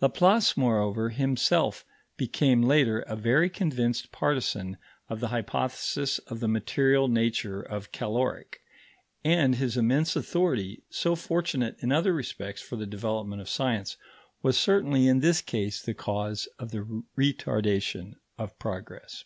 Laplace, 0.00 0.56
moreover, 0.56 1.08
himself 1.08 1.84
became 2.16 2.62
later 2.62 3.00
a 3.08 3.16
very 3.16 3.50
convinced 3.50 4.12
partisan 4.12 4.76
of 5.08 5.18
the 5.18 5.26
hypothesis 5.34 6.20
of 6.28 6.38
the 6.38 6.46
material 6.46 7.08
nature 7.08 7.60
of 7.60 7.90
caloric, 7.90 8.60
and 9.24 9.56
his 9.56 9.76
immense 9.76 10.14
authority, 10.14 10.84
so 10.90 11.16
fortunate 11.16 11.74
in 11.80 11.90
other 11.90 12.12
respects 12.12 12.62
for 12.62 12.76
the 12.76 12.86
development 12.86 13.42
of 13.42 13.48
science, 13.48 13.96
was 14.42 14.56
certainly 14.56 15.08
in 15.08 15.18
this 15.18 15.42
case 15.42 15.82
the 15.82 15.92
cause 15.92 16.46
of 16.56 16.70
the 16.70 17.02
retardation 17.18 18.14
of 18.38 18.56
progress. 18.60 19.24